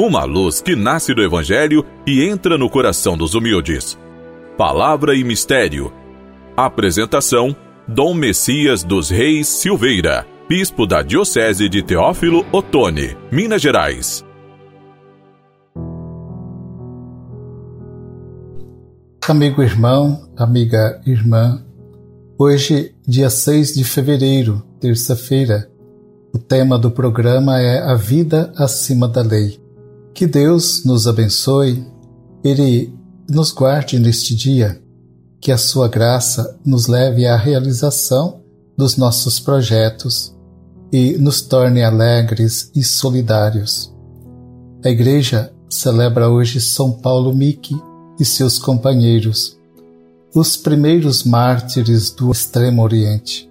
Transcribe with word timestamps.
uma 0.00 0.24
luz 0.24 0.62
que 0.62 0.74
nasce 0.74 1.12
do 1.12 1.22
Evangelho 1.22 1.84
e 2.06 2.24
entra 2.24 2.56
no 2.56 2.70
coração 2.70 3.18
dos 3.18 3.34
humildes. 3.34 3.98
Palavra 4.56 5.14
e 5.14 5.22
Mistério. 5.22 5.92
Apresentação: 6.56 7.54
Dom 7.86 8.14
Messias 8.14 8.82
dos 8.82 9.10
Reis 9.10 9.46
Silveira, 9.46 10.26
Bispo 10.48 10.86
da 10.86 11.02
Diocese 11.02 11.68
de 11.68 11.82
Teófilo 11.82 12.46
Otoni, 12.50 13.14
Minas 13.30 13.60
Gerais. 13.60 14.24
Amigo 19.28 19.62
irmão, 19.62 20.28
amiga 20.34 21.00
irmã, 21.06 21.62
hoje, 22.38 22.94
dia 23.06 23.28
6 23.28 23.74
de 23.74 23.84
fevereiro, 23.84 24.62
terça-feira, 24.80 25.70
o 26.34 26.38
tema 26.38 26.78
do 26.78 26.90
programa 26.90 27.60
é 27.60 27.80
A 27.82 27.94
Vida 27.94 28.50
Acima 28.56 29.06
da 29.06 29.20
Lei. 29.20 29.60
Que 30.20 30.26
Deus 30.26 30.84
nos 30.84 31.08
abençoe, 31.08 31.82
Ele 32.44 32.94
nos 33.26 33.52
guarde 33.52 33.98
neste 33.98 34.36
dia, 34.36 34.78
que 35.40 35.50
a 35.50 35.56
Sua 35.56 35.88
graça 35.88 36.60
nos 36.62 36.86
leve 36.86 37.26
à 37.26 37.38
realização 37.38 38.42
dos 38.76 38.98
nossos 38.98 39.40
projetos 39.40 40.36
e 40.92 41.16
nos 41.16 41.40
torne 41.40 41.82
alegres 41.82 42.70
e 42.76 42.82
solidários. 42.82 43.90
A 44.84 44.90
Igreja 44.90 45.54
celebra 45.70 46.28
hoje 46.28 46.60
São 46.60 46.92
Paulo 46.92 47.34
Miki 47.34 47.80
e 48.18 48.24
seus 48.26 48.58
companheiros, 48.58 49.58
os 50.34 50.54
primeiros 50.54 51.24
mártires 51.24 52.10
do 52.10 52.30
Extremo 52.30 52.82
Oriente, 52.82 53.50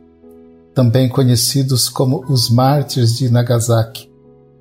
também 0.76 1.09
conhecidos 1.09 1.90
como 1.90 2.23
os 2.30 2.48
mártires 2.48 3.17
de 3.17 3.28
Nagasaki 3.28 4.09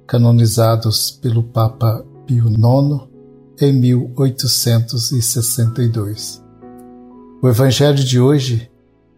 canonizados 0.08 1.10
pelo 1.10 1.42
Papa 1.42 2.02
Pio 2.26 2.48
IX 2.48 3.06
em 3.60 3.74
1862. 3.74 6.42
O 7.42 7.48
Evangelho 7.48 8.02
de 8.02 8.18
hoje 8.18 8.70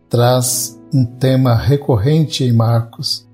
traz 0.08 0.76
um 0.92 1.06
tema 1.06 1.54
recorrente 1.54 2.42
em 2.42 2.52
Marcos 2.52 3.24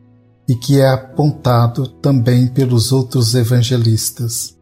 e 0.47 0.55
que 0.55 0.79
é 0.81 0.89
apontado 0.89 1.89
também 1.89 2.47
pelos 2.47 2.93
outros 2.93 3.35
evangelistas. 3.35 4.55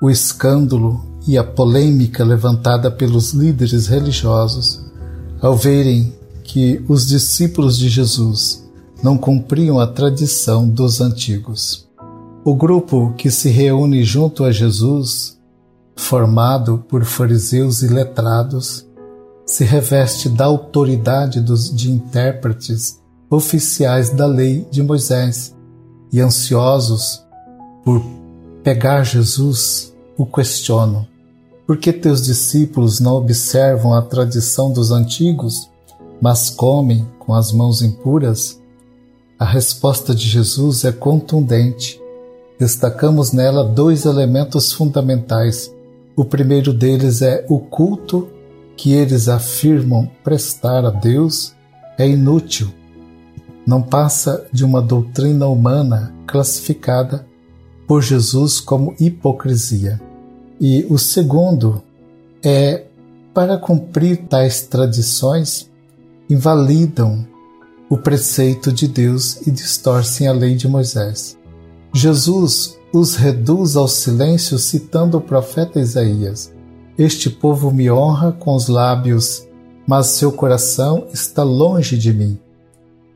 O 0.00 0.10
escândalo 0.10 1.06
e 1.26 1.38
a 1.38 1.44
polêmica 1.44 2.24
levantada 2.24 2.90
pelos 2.90 3.32
líderes 3.32 3.86
religiosos 3.86 4.84
ao 5.40 5.56
verem 5.56 6.12
que 6.42 6.84
os 6.88 7.06
discípulos 7.06 7.78
de 7.78 7.88
Jesus 7.88 8.68
não 9.00 9.16
cumpriam 9.16 9.78
a 9.78 9.86
tradição 9.86 10.68
dos 10.68 11.00
antigos. 11.00 11.88
O 12.44 12.56
grupo 12.56 13.14
que 13.16 13.30
se 13.30 13.50
reúne 13.50 14.02
junto 14.02 14.42
a 14.42 14.50
Jesus, 14.50 15.38
formado 15.94 16.84
por 16.88 17.04
fariseus 17.04 17.82
e 17.82 17.86
letrados, 17.86 18.84
se 19.46 19.62
reveste 19.62 20.28
da 20.28 20.46
autoridade 20.46 21.40
dos, 21.40 21.72
de 21.72 21.88
intérpretes 21.88 23.00
oficiais 23.30 24.10
da 24.10 24.26
lei 24.26 24.66
de 24.72 24.82
Moisés 24.82 25.54
e 26.12 26.20
ansiosos 26.20 27.24
por 27.84 28.02
pegar 28.64 29.04
Jesus, 29.04 29.94
o 30.18 30.26
questionam: 30.26 31.06
por 31.64 31.76
que 31.76 31.92
teus 31.92 32.22
discípulos 32.22 32.98
não 32.98 33.14
observam 33.14 33.94
a 33.94 34.02
tradição 34.02 34.72
dos 34.72 34.90
antigos, 34.90 35.70
mas 36.20 36.50
comem 36.50 37.06
com 37.20 37.34
as 37.34 37.52
mãos 37.52 37.82
impuras? 37.82 38.60
A 39.38 39.44
resposta 39.44 40.12
de 40.12 40.28
Jesus 40.28 40.84
é 40.84 40.90
contundente 40.90 42.01
destacamos 42.62 43.32
nela 43.32 43.64
dois 43.64 44.04
elementos 44.04 44.72
fundamentais. 44.72 45.74
O 46.14 46.24
primeiro 46.24 46.72
deles 46.72 47.20
é 47.20 47.44
o 47.48 47.58
culto 47.58 48.28
que 48.76 48.92
eles 48.92 49.28
afirmam 49.28 50.08
prestar 50.22 50.84
a 50.86 50.90
Deus 50.90 51.56
é 51.98 52.08
inútil. 52.08 52.68
Não 53.66 53.82
passa 53.82 54.46
de 54.52 54.64
uma 54.64 54.80
doutrina 54.80 55.48
humana 55.48 56.14
classificada 56.24 57.26
por 57.84 58.00
Jesus 58.00 58.60
como 58.60 58.94
hipocrisia. 59.00 60.00
E 60.60 60.86
o 60.88 60.98
segundo 60.98 61.82
é 62.44 62.84
para 63.34 63.58
cumprir 63.58 64.18
tais 64.28 64.62
tradições 64.62 65.68
invalidam 66.30 67.26
o 67.90 67.98
preceito 67.98 68.72
de 68.72 68.86
Deus 68.86 69.44
e 69.48 69.50
distorcem 69.50 70.28
a 70.28 70.32
lei 70.32 70.54
de 70.54 70.68
Moisés. 70.68 71.41
Jesus 71.92 72.78
os 72.92 73.16
reduz 73.16 73.76
ao 73.76 73.86
silêncio 73.86 74.58
citando 74.58 75.18
o 75.18 75.20
profeta 75.20 75.78
Isaías. 75.78 76.52
Este 76.96 77.28
povo 77.28 77.70
me 77.70 77.90
honra 77.90 78.32
com 78.32 78.54
os 78.54 78.68
lábios, 78.68 79.46
mas 79.86 80.06
seu 80.06 80.32
coração 80.32 81.06
está 81.12 81.42
longe 81.42 81.98
de 81.98 82.12
mim. 82.12 82.38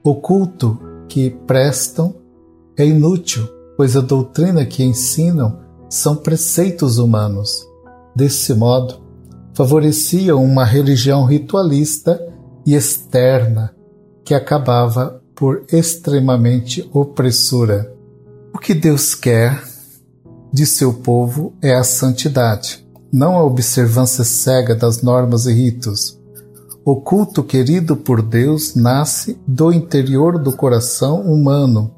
O 0.03 0.15
culto 0.15 0.79
que 1.09 1.31
prestam 1.31 2.15
é 2.77 2.85
inútil, 2.85 3.49
pois 3.77 3.97
a 3.97 4.01
doutrina 4.01 4.65
que 4.65 4.85
ensinam 4.85 5.59
são 5.89 6.17
preceitos 6.17 6.99
humanos. 6.99 7.67
Desse 8.15 8.55
modo, 8.55 9.01
favoreciam 9.55 10.43
uma 10.45 10.65
religião 10.65 11.25
ritualista 11.25 12.21
e 12.67 12.75
externa 12.75 13.75
que 14.23 14.35
acabava 14.35 15.23
por 15.35 15.65
extremamente 15.73 16.89
opressora. 16.93 17.96
O 18.57 18.59
que 18.59 18.73
Deus 18.73 19.15
quer 19.15 19.63
de 20.51 20.65
seu 20.65 20.91
povo 20.91 21.53
é 21.61 21.75
a 21.75 21.85
santidade, 21.85 22.89
não 23.13 23.37
a 23.37 23.45
observância 23.45 24.25
cega 24.25 24.75
das 24.75 25.03
normas 25.03 25.45
e 25.45 25.53
ritos. 25.53 26.19
O 26.83 26.97
culto 26.97 27.45
querido 27.45 27.95
por 27.99 28.23
Deus 28.23 28.75
nasce 28.75 29.39
do 29.47 29.71
interior 29.71 30.39
do 30.39 30.53
coração 30.53 31.21
humano 31.21 31.95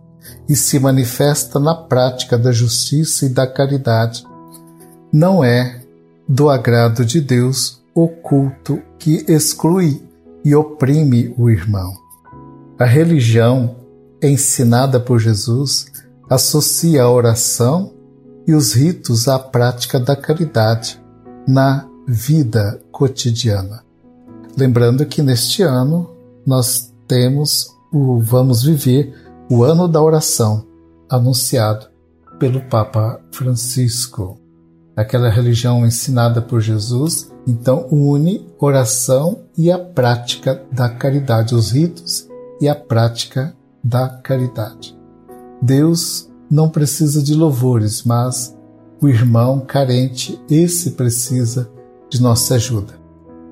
e 0.49 0.57
se 0.57 0.81
manifesta 0.81 1.61
na 1.61 1.77
prática 1.77 2.37
da 2.37 2.51
justiça 2.51 3.27
e 3.27 3.29
da 3.29 3.47
caridade. 3.47 4.25
Não 5.13 5.45
é 5.45 5.81
do 6.29 6.51
agrado 6.51 7.05
de 7.05 7.21
Deus 7.21 7.81
o 7.95 8.09
culto 8.09 8.83
que 8.99 9.25
exclui 9.29 10.03
e 10.45 10.57
oprime 10.57 11.33
o 11.39 11.49
irmão. 11.49 11.93
A 12.77 12.85
religião 12.85 13.77
ensinada 14.21 14.99
por 14.99 15.21
Jesus 15.21 15.87
associa 16.29 17.03
a 17.03 17.11
oração 17.11 17.93
e 18.47 18.55
os 18.55 18.73
ritos 18.73 19.29
à 19.29 19.39
prática 19.39 19.99
da 19.99 20.17
caridade 20.17 21.01
na 21.47 21.87
vida 22.07 22.81
cotidiana. 22.91 23.83
Lembrando 24.57 25.05
que 25.07 25.23
neste 25.23 25.63
ano 25.63 26.11
nós 26.47 26.93
temos 27.07 27.75
o 27.93 28.21
vamos 28.21 28.63
viver 28.63 29.15
o 29.51 29.63
ano 29.63 29.89
da 29.89 30.03
oração 30.03 30.67
anunciado 31.09 31.87
pelo 32.39 32.61
Papa 32.63 33.21
Francisco. 33.33 34.39
Aquela 34.97 35.31
religião 35.31 35.87
ensinada 35.87 36.43
por 36.43 36.61
Jesus, 36.61 37.33
então 37.47 37.87
une 37.91 38.47
oração 38.59 39.45
e 39.57 39.71
a 39.71 39.79
prática 39.79 40.63
da 40.73 40.89
caridade, 40.89 41.55
os 41.55 41.71
ritos 41.71 42.29
e 42.61 42.69
a 42.69 42.75
prática 42.75 43.55
da 43.83 44.09
caridade. 44.09 44.98
Deus 45.61 46.29
não 46.51 46.69
precisa 46.69 47.23
de 47.23 47.35
louvores, 47.35 48.05
mas 48.05 48.57
o 49.01 49.09
irmão 49.09 49.61
carente, 49.61 50.41
esse 50.51 50.93
precisa 50.93 51.71
de 52.09 52.21
nossa 52.21 52.55
ajuda. 52.55 52.95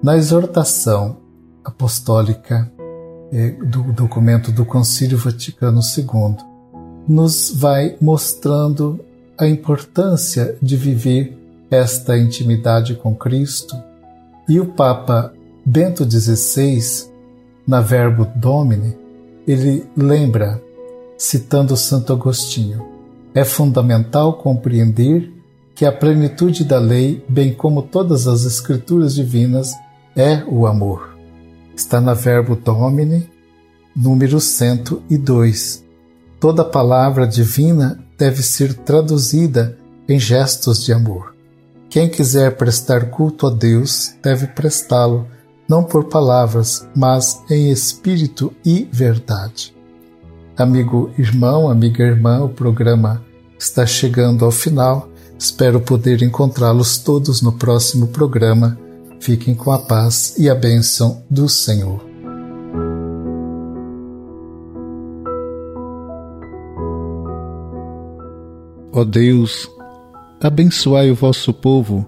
Na 0.02 0.16
exortação 0.16 1.18
apostólica 1.64 2.70
é, 3.32 3.50
do 3.50 3.82
documento 3.92 4.52
do 4.52 4.64
Concílio 4.64 5.18
Vaticano 5.18 5.80
II, 5.80 6.36
nos 7.08 7.52
vai 7.54 7.96
mostrando 8.00 9.00
a 9.38 9.46
importância 9.46 10.56
de 10.62 10.76
viver 10.76 11.36
esta 11.70 12.16
intimidade 12.18 12.94
com 12.94 13.14
Cristo. 13.14 13.76
E 14.48 14.58
o 14.60 14.66
Papa 14.66 15.32
Bento 15.64 16.08
XVI, 16.08 17.10
na 17.66 17.80
Verbo 17.80 18.26
Domini, 18.36 18.96
ele 19.46 19.84
lembra 19.96 20.62
citando 21.16 21.76
Santo 21.76 22.12
Agostinho. 22.12 22.86
É 23.34 23.44
fundamental 23.44 24.34
compreender 24.34 25.32
que 25.74 25.84
a 25.84 25.92
plenitude 25.92 26.64
da 26.64 26.78
lei, 26.78 27.22
bem 27.28 27.52
como 27.52 27.82
todas 27.82 28.26
as 28.26 28.44
escrituras 28.44 29.14
divinas, 29.14 29.72
é 30.16 30.42
o 30.48 30.66
amor. 30.66 31.16
Está 31.76 32.00
na 32.00 32.14
Verbo 32.14 32.56
Domini, 32.56 33.28
número 33.94 34.40
102. 34.40 35.84
Toda 36.40 36.64
palavra 36.64 37.26
divina 37.26 38.02
deve 38.16 38.42
ser 38.42 38.72
traduzida 38.72 39.78
em 40.08 40.18
gestos 40.18 40.82
de 40.82 40.92
amor. 40.94 41.34
Quem 41.90 42.08
quiser 42.08 42.56
prestar 42.56 43.10
culto 43.10 43.46
a 43.46 43.50
Deus 43.50 44.14
deve 44.22 44.46
prestá-lo, 44.46 45.26
não 45.68 45.84
por 45.84 46.04
palavras, 46.04 46.88
mas 46.96 47.42
em 47.50 47.70
espírito 47.70 48.50
e 48.64 48.88
verdade. 48.90 49.75
Amigo 50.56 51.10
irmão, 51.18 51.68
amiga 51.68 52.02
irmã, 52.02 52.42
o 52.42 52.48
programa 52.48 53.22
está 53.58 53.84
chegando 53.86 54.44
ao 54.44 54.50
final 54.50 55.10
Espero 55.38 55.80
poder 55.80 56.22
encontrá-los 56.22 56.98
todos 56.98 57.42
no 57.42 57.52
próximo 57.52 58.08
programa. 58.08 58.78
Fiquem 59.20 59.54
com 59.54 59.70
a 59.70 59.78
paz 59.78 60.34
e 60.38 60.48
a 60.48 60.54
bênção 60.54 61.22
do 61.28 61.48
Senhor. 61.48 62.04
Ó 68.92 69.04
Deus, 69.04 69.68
abençoai 70.40 71.10
o 71.10 71.14
vosso 71.14 71.52
povo, 71.52 72.06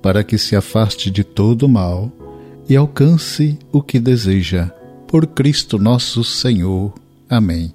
para 0.00 0.24
que 0.24 0.38
se 0.38 0.56
afaste 0.56 1.10
de 1.10 1.22
todo 1.22 1.68
mal 1.68 2.10
e 2.66 2.74
alcance 2.74 3.58
o 3.70 3.82
que 3.82 4.00
deseja. 4.00 4.70
Por 5.06 5.26
Cristo 5.26 5.78
nosso 5.78 6.24
Senhor. 6.24 6.94
Amém. 7.28 7.74